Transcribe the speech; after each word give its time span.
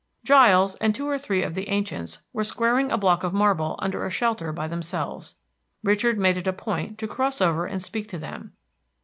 Giles 0.23 0.73
and 0.77 0.95
two 0.95 1.07
or 1.07 1.19
three 1.19 1.43
of 1.43 1.53
the 1.53 1.69
ancients 1.69 2.23
were 2.33 2.43
squaring 2.43 2.91
a 2.91 2.97
block 2.97 3.23
of 3.23 3.35
marble 3.35 3.75
under 3.77 4.03
a 4.03 4.09
shelter 4.09 4.51
by 4.51 4.67
themselves. 4.67 5.35
Richard 5.83 6.17
made 6.17 6.37
it 6.37 6.47
a 6.47 6.53
point 6.53 6.97
to 6.97 7.07
cross 7.07 7.39
over 7.39 7.67
and 7.67 7.83
speak 7.83 8.07
to 8.09 8.17
them. 8.17 8.53